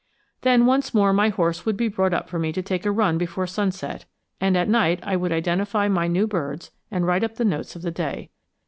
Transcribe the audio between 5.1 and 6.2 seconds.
would identify my